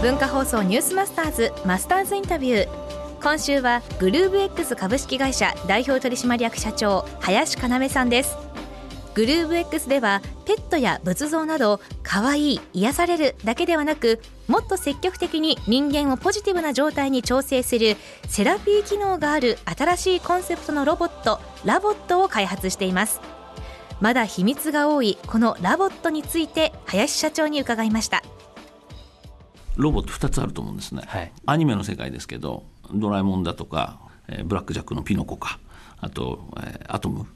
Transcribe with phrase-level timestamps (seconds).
[0.00, 2.68] 文化放送ニュースマスターズマスターズインタビュー。
[3.20, 8.36] 今週はグルーブ X 株式会社代表取締役社長林要さんです。
[9.16, 17.96] グルーブ X ではペットや仏像など可愛い癒されるだけではなくもっと積極的に人間をポジティブな状態に調整する
[18.28, 23.20] セラピー機能がある新しいコンセプトのロボット LOVOT を開発しています。
[24.00, 28.22] まだ秘密が多いこの LOVOT について林社長に伺いました。
[29.78, 35.58] ロボット2つあると思うんですね、はい、アニメの世界ですけどドラえもんだとか、えー、ブラック・ジャックのピノコか
[36.00, 37.26] あと、えー、アトム。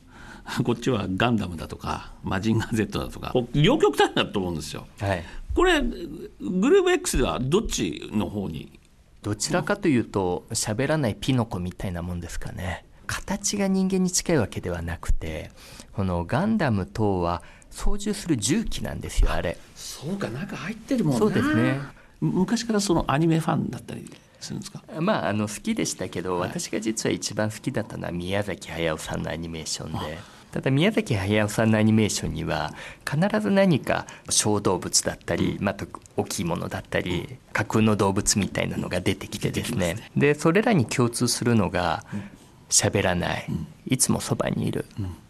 [0.65, 3.33] こっちはガンダムだとかマジンガー Z だとか。
[3.55, 8.81] 両極端だと思うんですよ、はい、これグルーブ X ではどっちの方に？
[9.23, 12.85] どちらかというと喋らないピノコみたいなもんですかね。
[13.07, 15.53] 形が人間に近いわけではなくて
[15.93, 19.57] このガンダム等は操縦する重機なんですよあれ。
[19.77, 21.81] そうか中入ってるもんねそうですね
[22.23, 24.83] 昔からそのアニメファンだったりするんですか？
[25.01, 30.19] まああの好きでしたけど、はい、私が実は一番好きだったのは宮崎駿さんのアニメーションで。
[30.53, 32.75] ただ宮崎駿さんのアニメーションには
[33.11, 39.97] 必ず何か小動物だったり、また大きいものだったり架空の動物みたいなのが出てきてですね。
[40.15, 42.05] でそれらに共通するのが
[42.69, 43.47] 喋らない。
[43.87, 44.85] いつもそばにいる。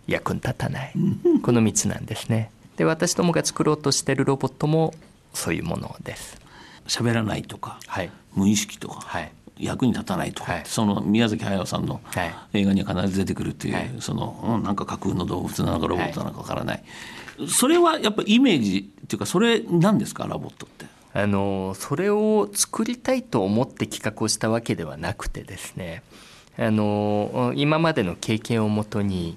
[0.09, 0.93] 役に立たない。
[1.45, 2.51] この3つなんですね。
[2.77, 4.93] で私どもが作ろうとしてるロボットも
[5.35, 6.37] そういうものです
[6.93, 12.01] 喋らないとか、はい、無意識とか、はい、役に立たないとか、はい、その宮崎駿さんの
[12.53, 16.85] 映画には必ず出てくるっていう、その、うん、なんか架空の動物なのかロボットなのかわからない、
[17.49, 20.87] それはやっぱイメージっていうかそれ何ですかロボットって？
[21.15, 26.03] あのそれを作りたいと思って企画をしたわけではなくてですね
[26.59, 29.37] あの今までの経験をもとに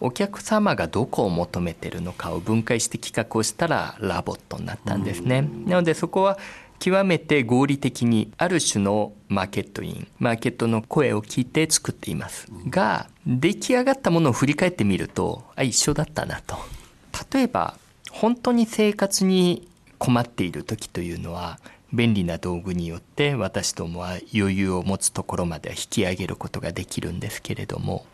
[0.00, 5.48] お客様がどこを求めてるのかを分解して企画をしたらラボットになったんですね。
[5.64, 6.38] なのでそこは
[6.82, 16.56] 極めて合理的にある種のマーケットインマーケットの声を聞いて作っていますが出来上がったものを振り返ってみるとあ一緒だったなと。
[17.32, 17.76] 例えば
[18.10, 21.60] 本当に生活に困っている時というのは
[21.92, 28.06] 便利な道具によって私どもは余裕を持つところまで引き上げることができるんですけれども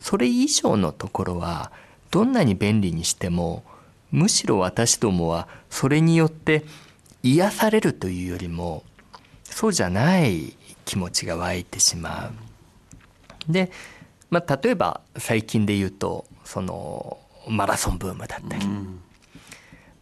[0.00, 1.70] それ以上のところは
[2.10, 3.62] どんなに便利にしても
[4.10, 6.64] むしろ私どもはそれによって
[7.24, 8.84] 癒されるというよりも
[9.44, 12.30] そうじゃない気持ちが湧いてしま
[13.48, 13.52] う。
[13.52, 13.70] で、
[14.30, 17.18] まあ、例えば最近で言うとその
[17.48, 19.00] マラソンブームだったり、うん、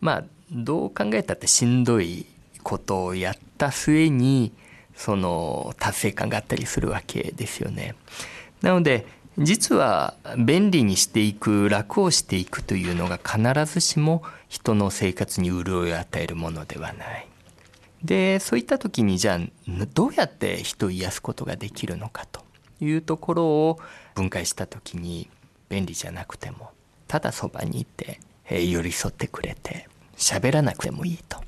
[0.00, 2.26] まあどう考えたってしんどい
[2.62, 4.52] ことをやった末に
[4.94, 7.94] その達成感があったりするわけですよね。
[8.62, 9.06] なので
[9.38, 17.26] 実は便利にしていく楽をしていくというのが必ずしも人の生活に潤いを与えるものではない。
[18.04, 22.40] でそういった時にじゃあどうやって人を癒すことができるのかと
[22.80, 23.80] いうところを
[24.14, 25.28] 分解した時に
[25.68, 26.72] 便利じゃなくても
[27.06, 31.40] ただそばにいて寄り添ってくれて喋らなくてもいいと。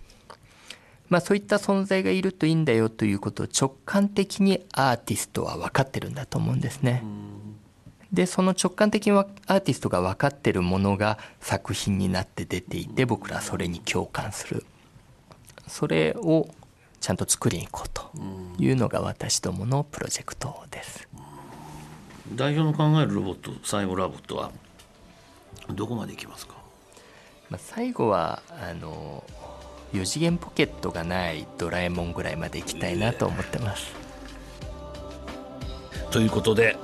[1.11, 7.03] まあそういった存在がいるといいんだよということを直感的にアーティストは分かってるんだと思うんですね。
[8.15, 14.65] でその直感的にアーティストが分かってるものが作品になって出ていて僕らはそれに共感する。
[15.67, 16.49] それを
[17.01, 21.09] ちゃんと作りに行こうというのが私どものプロジェクトです。
[22.35, 24.53] 代表の考えるロボット最後 LOVOT は
[25.71, 26.55] どこまでいきますか、
[27.51, 29.25] まあ、最後はあの
[29.93, 33.93] 4次元ポケットがないドラえもんぐらいまでいきたいなと思ってます。
[36.11, 36.77] ということで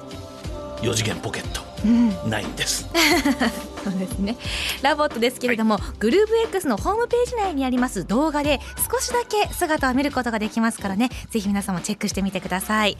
[0.82, 2.88] 4次元ポケット、うん、ないんです。
[3.84, 4.36] そうですね。
[4.82, 8.60] LOVOT ですけれども、はい、 GROOVE X のホームページ内にあります動画で
[8.90, 11.08] 少しだけ姿を見ることができますからね。
[11.30, 12.96] ぜひ皆さんもチェックしてみてください。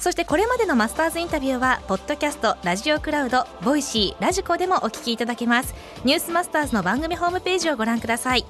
[0.00, 5.74] そしてこれまでのマスターズインタビューはポッドキャストラジオクラウド Voicy radiko でもお聞きいただけます。
[6.04, 8.44] ニュースマスターズの番組ホームページをご覧ください。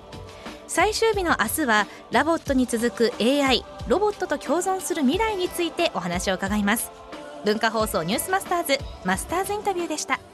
[0.68, 7.01] 最終日の明日は LOVOT に続く AI ロボットと共存する未来についてお話を伺います
[7.44, 10.31] 文化放送ニュースマスターズマスターズインタビューでした。